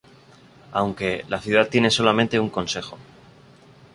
Aunque, 0.71 1.25
la 1.29 1.39
ciudad 1.39 1.69
tiene 1.69 1.91
solamente 1.91 2.39
un 2.39 2.49
consejo. 2.49 2.97